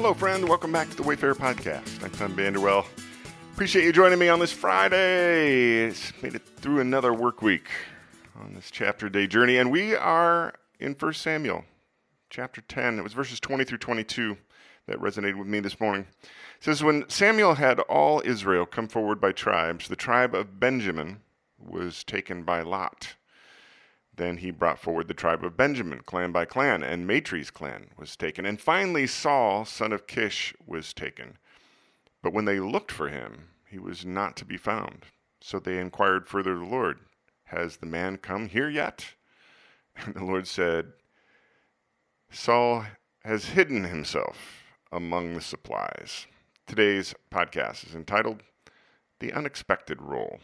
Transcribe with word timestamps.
Hello, 0.00 0.14
friend. 0.14 0.48
Welcome 0.48 0.70
back 0.70 0.88
to 0.90 0.96
the 0.96 1.02
Wayfarer 1.02 1.34
Podcast. 1.34 2.04
I'm 2.04 2.12
Tom 2.12 2.36
Vanderwell. 2.36 2.86
Appreciate 3.52 3.84
you 3.84 3.92
joining 3.92 4.20
me 4.20 4.28
on 4.28 4.38
this 4.38 4.52
Friday. 4.52 5.86
It's 5.86 6.12
made 6.22 6.36
it 6.36 6.46
through 6.46 6.78
another 6.78 7.12
work 7.12 7.42
week 7.42 7.66
on 8.40 8.54
this 8.54 8.70
chapter 8.70 9.08
day 9.08 9.26
journey, 9.26 9.56
and 9.56 9.72
we 9.72 9.96
are 9.96 10.54
in 10.78 10.92
1 10.92 11.12
Samuel, 11.14 11.64
chapter 12.30 12.60
10. 12.60 13.00
It 13.00 13.02
was 13.02 13.12
verses 13.12 13.40
20 13.40 13.64
through 13.64 13.78
22 13.78 14.36
that 14.86 15.00
resonated 15.00 15.36
with 15.36 15.48
me 15.48 15.58
this 15.58 15.80
morning. 15.80 16.06
It 16.22 16.28
says, 16.60 16.80
When 16.80 17.04
Samuel 17.08 17.56
had 17.56 17.80
all 17.80 18.22
Israel 18.24 18.66
come 18.66 18.86
forward 18.86 19.20
by 19.20 19.32
tribes, 19.32 19.88
the 19.88 19.96
tribe 19.96 20.32
of 20.32 20.60
Benjamin 20.60 21.22
was 21.58 22.04
taken 22.04 22.44
by 22.44 22.62
Lot. 22.62 23.16
Then 24.18 24.38
he 24.38 24.50
brought 24.50 24.80
forward 24.80 25.06
the 25.06 25.14
tribe 25.14 25.44
of 25.44 25.56
Benjamin, 25.56 26.00
clan 26.00 26.32
by 26.32 26.44
clan, 26.44 26.82
and 26.82 27.06
Matri's 27.06 27.52
clan 27.52 27.90
was 27.96 28.16
taken. 28.16 28.44
And 28.44 28.60
finally, 28.60 29.06
Saul, 29.06 29.64
son 29.64 29.92
of 29.92 30.08
Kish, 30.08 30.52
was 30.66 30.92
taken. 30.92 31.38
But 32.20 32.32
when 32.32 32.44
they 32.44 32.58
looked 32.58 32.90
for 32.90 33.08
him, 33.08 33.50
he 33.64 33.78
was 33.78 34.04
not 34.04 34.36
to 34.38 34.44
be 34.44 34.56
found. 34.56 35.06
So 35.40 35.60
they 35.60 35.78
inquired 35.78 36.26
further 36.26 36.54
of 36.54 36.58
the 36.58 36.64
Lord, 36.64 36.98
Has 37.44 37.76
the 37.76 37.86
man 37.86 38.18
come 38.18 38.48
here 38.48 38.68
yet? 38.68 39.14
And 40.04 40.14
the 40.14 40.24
Lord 40.24 40.46
said, 40.46 40.92
Saul 42.30 42.86
has 43.24 43.46
hidden 43.46 43.84
himself 43.84 44.64
among 44.92 45.34
the 45.34 45.40
supplies. 45.40 46.26
Today's 46.66 47.14
podcast 47.32 47.86
is 47.86 47.94
entitled 47.94 48.42
The 49.20 49.32
Unexpected 49.32 50.02
Role. 50.02 50.40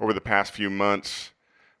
Over 0.00 0.12
the 0.12 0.20
past 0.20 0.52
few 0.52 0.70
months, 0.70 1.32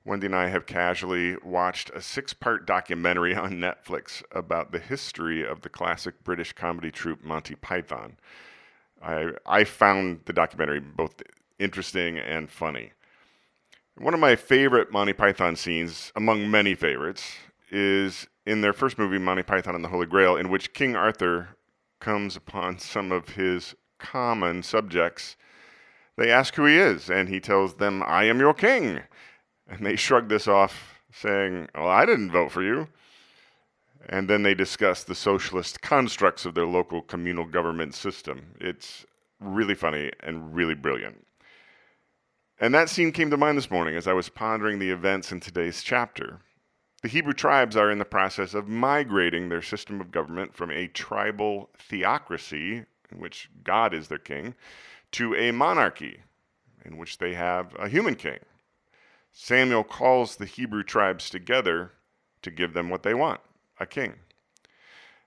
Wendy 0.04 0.26
and 0.26 0.34
I 0.34 0.48
have 0.48 0.66
casually 0.66 1.36
watched 1.44 1.90
a 1.90 2.02
six 2.02 2.32
part 2.32 2.66
documentary 2.66 3.34
on 3.34 3.52
Netflix 3.52 4.24
about 4.32 4.72
the 4.72 4.80
history 4.80 5.46
of 5.46 5.60
the 5.60 5.68
classic 5.68 6.24
British 6.24 6.52
comedy 6.52 6.90
troupe 6.90 7.22
Monty 7.22 7.54
Python. 7.54 8.16
I, 9.00 9.32
I 9.46 9.62
found 9.62 10.22
the 10.24 10.32
documentary 10.32 10.80
both 10.80 11.22
interesting 11.60 12.18
and 12.18 12.50
funny. 12.50 12.90
One 13.96 14.14
of 14.14 14.20
my 14.20 14.34
favorite 14.34 14.90
Monty 14.90 15.12
Python 15.12 15.54
scenes, 15.54 16.12
among 16.16 16.50
many 16.50 16.74
favorites, 16.74 17.36
is 17.70 18.26
in 18.44 18.62
their 18.62 18.72
first 18.72 18.98
movie, 18.98 19.18
Monty 19.18 19.44
Python 19.44 19.76
and 19.76 19.84
the 19.84 19.90
Holy 19.90 20.06
Grail, 20.06 20.36
in 20.36 20.48
which 20.48 20.72
King 20.72 20.96
Arthur 20.96 21.50
comes 22.00 22.34
upon 22.34 22.80
some 22.80 23.12
of 23.12 23.30
his 23.30 23.76
common 23.98 24.64
subjects 24.64 25.36
they 26.18 26.32
ask 26.32 26.56
who 26.56 26.66
he 26.66 26.76
is, 26.76 27.08
and 27.08 27.28
he 27.28 27.38
tells 27.38 27.74
them, 27.74 28.02
I 28.04 28.24
am 28.24 28.40
your 28.40 28.52
king. 28.52 29.00
And 29.68 29.86
they 29.86 29.94
shrug 29.94 30.28
this 30.28 30.48
off, 30.48 31.00
saying, 31.12 31.68
Well, 31.74 31.88
I 31.88 32.04
didn't 32.04 32.32
vote 32.32 32.50
for 32.50 32.62
you. 32.62 32.88
And 34.08 34.28
then 34.28 34.42
they 34.42 34.54
discuss 34.54 35.04
the 35.04 35.14
socialist 35.14 35.80
constructs 35.80 36.44
of 36.44 36.54
their 36.54 36.66
local 36.66 37.02
communal 37.02 37.44
government 37.44 37.94
system. 37.94 38.54
It's 38.60 39.06
really 39.38 39.74
funny 39.74 40.10
and 40.20 40.54
really 40.54 40.74
brilliant. 40.74 41.24
And 42.60 42.74
that 42.74 42.88
scene 42.88 43.12
came 43.12 43.30
to 43.30 43.36
mind 43.36 43.56
this 43.56 43.70
morning 43.70 43.94
as 43.94 44.08
I 44.08 44.12
was 44.12 44.28
pondering 44.28 44.78
the 44.78 44.90
events 44.90 45.30
in 45.30 45.38
today's 45.38 45.82
chapter. 45.82 46.40
The 47.02 47.08
Hebrew 47.08 47.32
tribes 47.32 47.76
are 47.76 47.92
in 47.92 47.98
the 47.98 48.04
process 48.04 48.54
of 48.54 48.66
migrating 48.66 49.48
their 49.48 49.62
system 49.62 50.00
of 50.00 50.10
government 50.10 50.52
from 50.52 50.72
a 50.72 50.88
tribal 50.88 51.70
theocracy, 51.78 52.84
in 53.12 53.18
which 53.20 53.48
God 53.62 53.94
is 53.94 54.08
their 54.08 54.18
king, 54.18 54.56
to 55.12 55.34
a 55.34 55.50
monarchy 55.52 56.22
in 56.84 56.96
which 56.96 57.18
they 57.18 57.34
have 57.34 57.74
a 57.78 57.88
human 57.88 58.14
king. 58.14 58.38
Samuel 59.32 59.84
calls 59.84 60.36
the 60.36 60.46
Hebrew 60.46 60.82
tribes 60.82 61.30
together 61.30 61.92
to 62.42 62.50
give 62.50 62.72
them 62.72 62.88
what 62.90 63.02
they 63.02 63.14
want 63.14 63.40
a 63.80 63.86
king. 63.86 64.14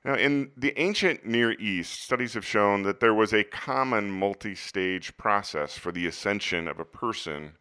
Now, 0.03 0.15
in 0.15 0.51
the 0.57 0.77
ancient 0.79 1.25
Near 1.25 1.51
East, 1.51 2.01
studies 2.01 2.33
have 2.33 2.45
shown 2.45 2.83
that 2.83 2.99
there 2.99 3.13
was 3.13 3.33
a 3.33 3.43
common 3.43 4.09
multi 4.11 4.55
stage 4.55 5.15
process 5.15 5.77
for 5.77 5.91
the 5.91 6.07
ascension 6.07 6.67
of 6.67 6.79
a 6.79 6.85
person 6.85 7.53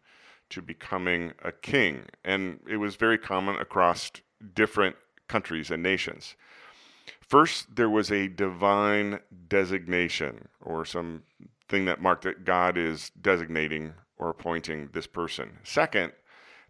to 0.49 0.61
becoming 0.61 1.33
a 1.43 1.51
king, 1.51 2.05
and 2.25 2.59
it 2.67 2.77
was 2.77 2.95
very 2.95 3.17
common 3.17 3.57
across 3.57 4.11
different 4.55 4.95
countries 5.27 5.69
and 5.69 5.83
nations. 5.83 6.35
First, 7.21 7.75
there 7.75 7.89
was 7.89 8.11
a 8.11 8.27
divine 8.27 9.19
designation 9.47 10.49
or 10.59 10.83
some 10.83 11.23
thing 11.71 11.85
that 11.85 12.01
marked 12.01 12.23
that 12.25 12.45
God 12.45 12.77
is 12.77 13.11
designating 13.21 13.93
or 14.17 14.29
appointing 14.29 14.89
this 14.93 15.07
person. 15.07 15.57
Second, 15.63 16.11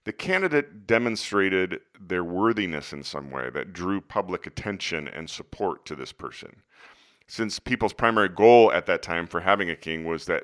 the 0.06 0.14
candidate 0.14 0.88
demonstrated 0.88 1.82
their 2.00 2.24
worthiness 2.24 2.94
in 2.94 3.04
some 3.04 3.30
way 3.30 3.50
that 3.50 3.74
drew 3.74 4.00
public 4.00 4.48
attention 4.48 5.08
and 5.08 5.30
support 5.30 5.86
to 5.88 5.96
this 5.96 6.12
person. 6.12 6.62
Since 7.28 7.60
people's 7.60 7.94
primary 7.94 8.30
goal 8.30 8.72
at 8.72 8.86
that 8.86 9.02
time 9.02 9.28
for 9.28 9.42
having 9.42 9.70
a 9.70 9.76
king 9.76 10.06
was 10.06 10.26
that 10.26 10.44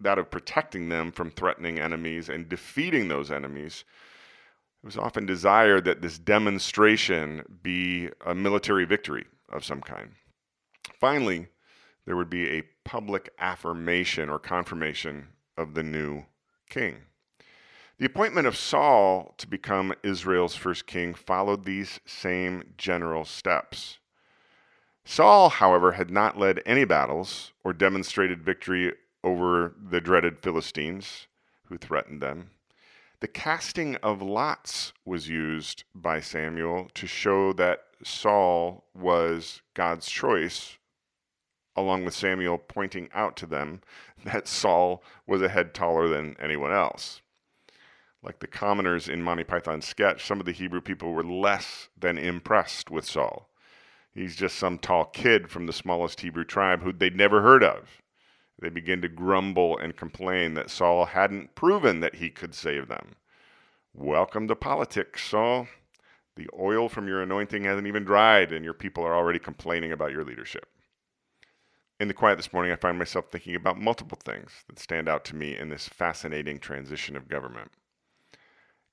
that 0.00 0.18
of 0.18 0.30
protecting 0.30 0.88
them 0.88 1.12
from 1.12 1.30
threatening 1.30 1.78
enemies 1.78 2.28
and 2.28 2.48
defeating 2.48 3.06
those 3.06 3.30
enemies, 3.30 3.84
it 4.82 4.86
was 4.86 4.98
often 4.98 5.26
desired 5.26 5.84
that 5.84 6.02
this 6.02 6.18
demonstration 6.18 7.42
be 7.62 8.08
a 8.26 8.34
military 8.34 8.84
victory 8.84 9.26
of 9.48 9.64
some 9.64 9.80
kind. 9.80 10.10
Finally, 10.98 11.46
there 12.04 12.16
would 12.16 12.30
be 12.30 12.48
a 12.48 12.64
public 12.84 13.30
affirmation 13.38 14.28
or 14.28 14.38
confirmation 14.38 15.28
of 15.56 15.74
the 15.74 15.82
new 15.82 16.24
king. 16.68 17.02
The 17.98 18.06
appointment 18.06 18.46
of 18.46 18.56
Saul 18.56 19.34
to 19.38 19.46
become 19.46 19.94
Israel's 20.02 20.56
first 20.56 20.86
king 20.86 21.14
followed 21.14 21.64
these 21.64 22.00
same 22.04 22.74
general 22.76 23.24
steps. 23.24 23.98
Saul, 25.04 25.48
however, 25.48 25.92
had 25.92 26.10
not 26.10 26.38
led 26.38 26.62
any 26.64 26.84
battles 26.84 27.52
or 27.64 27.72
demonstrated 27.72 28.42
victory 28.42 28.92
over 29.22 29.74
the 29.80 30.00
dreaded 30.00 30.38
Philistines 30.38 31.26
who 31.66 31.76
threatened 31.76 32.20
them. 32.20 32.50
The 33.20 33.28
casting 33.28 33.96
of 33.96 34.20
lots 34.20 34.92
was 35.04 35.28
used 35.28 35.84
by 35.94 36.20
Samuel 36.20 36.88
to 36.94 37.06
show 37.06 37.52
that 37.52 37.84
Saul 38.02 38.84
was 38.94 39.62
God's 39.74 40.10
choice 40.10 40.76
along 41.76 42.04
with 42.04 42.14
Samuel 42.14 42.58
pointing 42.58 43.08
out 43.14 43.36
to 43.38 43.46
them 43.46 43.80
that 44.24 44.48
Saul 44.48 45.02
was 45.26 45.42
a 45.42 45.48
head 45.48 45.74
taller 45.74 46.08
than 46.08 46.36
anyone 46.40 46.72
else. 46.72 47.20
Like 48.22 48.38
the 48.38 48.46
commoners 48.46 49.08
in 49.08 49.22
Monty 49.22 49.42
Python's 49.42 49.86
sketch, 49.86 50.24
some 50.24 50.38
of 50.38 50.46
the 50.46 50.52
Hebrew 50.52 50.80
people 50.80 51.12
were 51.12 51.24
less 51.24 51.88
than 51.98 52.18
impressed 52.18 52.90
with 52.90 53.04
Saul. 53.04 53.48
He's 54.14 54.36
just 54.36 54.56
some 54.56 54.78
tall 54.78 55.06
kid 55.06 55.50
from 55.50 55.66
the 55.66 55.72
smallest 55.72 56.20
Hebrew 56.20 56.44
tribe 56.44 56.82
who 56.82 56.92
they'd 56.92 57.16
never 57.16 57.42
heard 57.42 57.64
of. 57.64 58.02
They 58.60 58.68
begin 58.68 59.00
to 59.02 59.08
grumble 59.08 59.76
and 59.76 59.96
complain 59.96 60.54
that 60.54 60.70
Saul 60.70 61.06
hadn't 61.06 61.56
proven 61.56 62.00
that 62.00 62.16
he 62.16 62.30
could 62.30 62.54
save 62.54 62.86
them. 62.86 63.16
Welcome 63.92 64.46
to 64.48 64.54
politics, 64.54 65.24
Saul. 65.24 65.66
The 66.36 66.48
oil 66.58 66.88
from 66.88 67.08
your 67.08 67.22
anointing 67.22 67.64
hasn't 67.64 67.88
even 67.88 68.04
dried, 68.04 68.52
and 68.52 68.64
your 68.64 68.74
people 68.74 69.04
are 69.04 69.14
already 69.16 69.38
complaining 69.38 69.90
about 69.90 70.12
your 70.12 70.24
leadership. 70.24 70.66
In 72.02 72.08
the 72.08 72.14
quiet 72.14 72.34
this 72.34 72.52
morning, 72.52 72.72
I 72.72 72.74
find 72.74 72.98
myself 72.98 73.26
thinking 73.30 73.54
about 73.54 73.80
multiple 73.80 74.18
things 74.24 74.50
that 74.66 74.80
stand 74.80 75.08
out 75.08 75.24
to 75.26 75.36
me 75.36 75.56
in 75.56 75.68
this 75.68 75.86
fascinating 75.86 76.58
transition 76.58 77.16
of 77.16 77.28
government. 77.28 77.70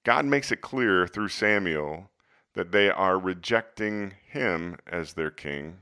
God 0.04 0.26
makes 0.26 0.52
it 0.52 0.62
clear 0.62 1.08
through 1.08 1.30
Samuel 1.30 2.12
that 2.54 2.72
they 2.72 2.88
are 2.88 3.18
rejecting 3.18 4.14
him 4.30 4.78
as 4.86 5.14
their 5.14 5.32
king 5.32 5.80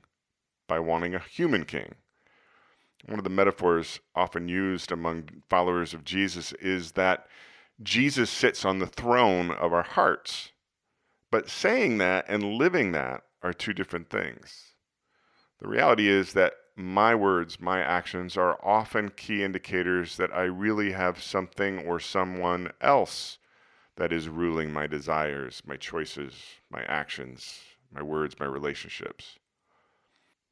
by 0.69 0.79
wanting 0.79 1.15
a 1.15 1.19
human 1.19 1.65
king. 1.65 1.95
One 3.05 3.19
of 3.19 3.25
the 3.25 3.29
metaphors 3.29 3.99
often 4.15 4.47
used 4.47 4.93
among 4.93 5.43
followers 5.49 5.93
of 5.93 6.05
Jesus 6.05 6.53
is 6.53 6.93
that 6.93 7.27
Jesus 7.83 8.29
sits 8.29 8.63
on 8.63 8.79
the 8.79 8.87
throne 8.87 9.51
of 9.51 9.73
our 9.73 9.83
hearts. 9.83 10.53
But 11.29 11.49
saying 11.49 11.97
that 11.97 12.23
and 12.29 12.53
living 12.53 12.93
that 12.93 13.23
are 13.43 13.51
two 13.51 13.73
different 13.73 14.09
things. 14.09 14.75
The 15.59 15.67
reality 15.67 16.07
is 16.07 16.31
that 16.31 16.53
my 16.77 17.15
words, 17.15 17.59
my 17.59 17.81
actions 17.81 18.37
are 18.37 18.59
often 18.63 19.09
key 19.09 19.43
indicators 19.43 20.15
that 20.17 20.31
I 20.31 20.43
really 20.43 20.91
have 20.91 21.21
something 21.21 21.79
or 21.79 21.99
someone 21.99 22.71
else 22.79 23.39
that 23.95 24.13
is 24.13 24.29
ruling 24.29 24.71
my 24.71 24.85
desires, 24.85 25.63
my 25.65 25.75
choices, 25.75 26.35
my 26.69 26.83
actions, 26.83 27.61
my 27.91 28.03
words, 28.03 28.35
my 28.39 28.45
relationships. 28.45 29.39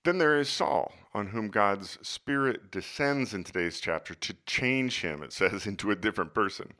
Then 0.03 0.17
there 0.17 0.39
is 0.39 0.49
Saul, 0.49 0.93
on 1.13 1.27
whom 1.27 1.49
God's 1.49 1.99
Spirit 2.01 2.71
descends 2.71 3.35
in 3.35 3.43
today's 3.43 3.79
chapter 3.79 4.15
to 4.15 4.35
change 4.47 5.01
him, 5.01 5.21
it 5.21 5.31
says, 5.31 5.67
into 5.67 5.91
a 5.91 5.95
different 5.95 6.33
person. 6.33 6.73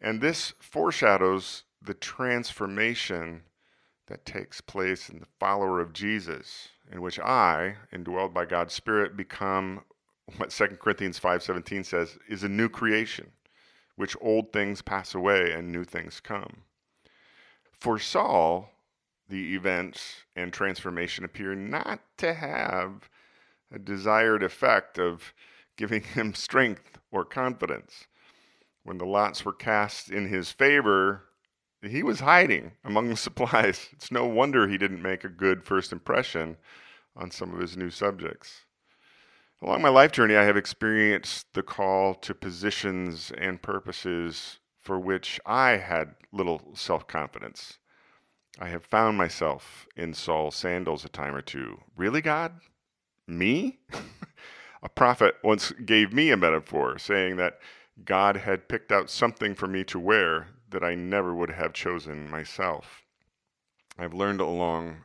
And 0.00 0.20
this 0.20 0.52
foreshadows 0.60 1.64
the 1.82 1.94
transformation 1.94 3.42
that 4.06 4.26
takes 4.26 4.60
place 4.60 5.08
in 5.08 5.20
the 5.20 5.26
follower 5.38 5.80
of 5.80 5.92
Jesus 5.92 6.68
in 6.90 7.00
which 7.00 7.18
I, 7.18 7.76
indwelled 7.92 8.34
by 8.34 8.44
God's 8.44 8.74
Spirit, 8.74 9.16
become 9.16 9.84
what 10.36 10.50
2 10.50 10.78
Corinthians 10.78 11.18
5:17 11.18 11.84
says 11.84 12.18
is 12.28 12.42
a 12.42 12.48
new 12.48 12.68
creation, 12.68 13.32
which 13.96 14.16
old 14.20 14.52
things 14.52 14.82
pass 14.82 15.14
away 15.14 15.52
and 15.52 15.70
new 15.70 15.84
things 15.84 16.20
come. 16.20 16.64
For 17.72 17.98
Saul, 17.98 18.70
the 19.28 19.54
events 19.54 20.24
and 20.36 20.52
transformation 20.52 21.24
appear 21.24 21.54
not 21.54 22.00
to 22.18 22.34
have 22.34 23.08
a 23.70 23.78
desired 23.78 24.42
effect 24.42 24.98
of 24.98 25.34
giving 25.76 26.02
him 26.02 26.34
strength 26.34 26.98
or 27.10 27.24
confidence. 27.24 28.06
When 28.82 28.98
the 28.98 29.06
lots 29.06 29.44
were 29.44 29.52
cast 29.52 30.10
in 30.10 30.28
his 30.28 30.50
favor, 30.52 31.24
he 31.86 32.02
was 32.02 32.20
hiding 32.20 32.72
among 32.84 33.08
the 33.08 33.16
supplies. 33.16 33.88
It's 33.92 34.10
no 34.10 34.26
wonder 34.26 34.66
he 34.66 34.78
didn't 34.78 35.02
make 35.02 35.24
a 35.24 35.28
good 35.28 35.64
first 35.64 35.92
impression 35.92 36.56
on 37.16 37.30
some 37.30 37.52
of 37.52 37.60
his 37.60 37.76
new 37.76 37.90
subjects. 37.90 38.62
Along 39.62 39.82
my 39.82 39.88
life 39.88 40.12
journey, 40.12 40.36
I 40.36 40.44
have 40.44 40.56
experienced 40.56 41.46
the 41.54 41.62
call 41.62 42.14
to 42.14 42.34
positions 42.34 43.32
and 43.38 43.62
purposes 43.62 44.58
for 44.78 44.98
which 44.98 45.40
I 45.46 45.78
had 45.78 46.16
little 46.32 46.60
self 46.74 47.06
confidence. 47.06 47.78
I 48.58 48.68
have 48.68 48.84
found 48.84 49.16
myself 49.16 49.86
in 49.96 50.14
Saul's 50.14 50.54
sandals 50.54 51.04
a 51.04 51.08
time 51.08 51.34
or 51.34 51.42
two. 51.42 51.80
Really, 51.96 52.20
God? 52.20 52.60
Me? 53.26 53.78
a 54.82 54.88
prophet 54.88 55.36
once 55.42 55.72
gave 55.72 56.12
me 56.12 56.30
a 56.30 56.36
metaphor, 56.36 56.98
saying 56.98 57.36
that 57.36 57.58
God 58.04 58.36
had 58.36 58.68
picked 58.68 58.92
out 58.92 59.08
something 59.08 59.54
for 59.54 59.66
me 59.66 59.82
to 59.84 59.98
wear 59.98 60.48
that 60.74 60.84
I 60.84 60.96
never 60.96 61.32
would 61.32 61.50
have 61.50 61.72
chosen 61.72 62.28
myself. 62.28 63.04
I've 63.96 64.12
learned 64.12 64.40
along 64.40 65.04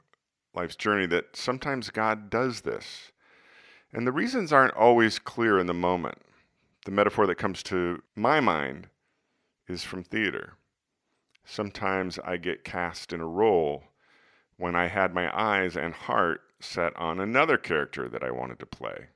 life's 0.55 0.75
journey 0.75 1.05
that 1.05 1.35
sometimes 1.35 1.91
God 1.91 2.31
does 2.31 2.61
this. 2.61 3.11
And 3.93 4.05
the 4.05 4.11
reasons 4.11 4.51
aren't 4.51 4.73
always 4.73 5.19
clear 5.19 5.59
in 5.59 5.67
the 5.67 5.73
moment. 5.75 6.17
The 6.85 6.91
metaphor 6.91 7.27
that 7.27 7.35
comes 7.35 7.61
to 7.63 8.01
my 8.15 8.39
mind 8.39 8.87
is 9.67 9.83
from 9.83 10.03
theater. 10.03 10.53
Sometimes 11.45 12.17
I 12.25 12.37
get 12.37 12.63
cast 12.63 13.13
in 13.13 13.21
a 13.21 13.27
role 13.27 13.83
when 14.57 14.75
I 14.75 14.87
had 14.87 15.13
my 15.13 15.29
eyes 15.39 15.77
and 15.77 15.93
heart 15.93 16.41
set 16.59 16.95
on 16.97 17.19
another 17.19 17.57
character 17.57 18.09
that 18.09 18.23
I 18.23 18.31
wanted 18.31 18.57
to 18.59 18.65
play. 18.65 19.09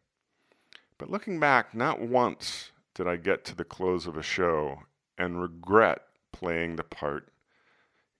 But 1.00 1.10
looking 1.10 1.40
back, 1.40 1.74
not 1.74 2.00
once 2.00 2.72
did 2.94 3.08
I 3.08 3.16
get 3.16 3.44
to 3.46 3.56
the 3.56 3.66
close 3.66 4.06
of 4.06 4.16
a 4.16 4.24
show 4.24 4.84
and 5.18 5.42
regret 5.42 6.04
playing 6.34 6.76
the 6.76 6.84
part 6.84 7.30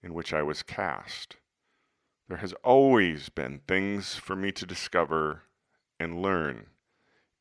in 0.02 0.14
which 0.14 0.32
I 0.32 0.42
was 0.42 0.62
cast. 0.62 1.36
There 2.28 2.38
has 2.38 2.54
always 2.64 3.28
been 3.28 3.60
things 3.68 4.14
for 4.14 4.34
me 4.34 4.50
to 4.52 4.64
discover 4.64 5.42
and 6.00 6.22
learn 6.22 6.66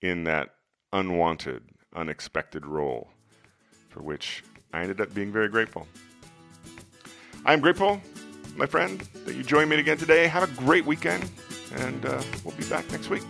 in 0.01 0.25
that 0.25 0.55
unwanted, 0.91 1.63
unexpected 1.95 2.65
role 2.65 3.09
for 3.89 4.01
which 4.01 4.43
I 4.73 4.81
ended 4.81 4.99
up 4.99 5.13
being 5.13 5.31
very 5.31 5.47
grateful. 5.47 5.87
I'm 7.45 7.61
grateful, 7.61 8.01
my 8.55 8.65
friend, 8.65 8.99
that 9.25 9.35
you 9.35 9.43
joined 9.43 9.69
me 9.69 9.79
again 9.79 9.97
today. 9.97 10.27
Have 10.27 10.43
a 10.43 10.61
great 10.61 10.85
weekend, 10.85 11.29
and 11.75 12.05
uh, 12.05 12.21
we'll 12.43 12.55
be 12.55 12.65
back 12.65 12.89
next 12.91 13.09
week. 13.09 13.23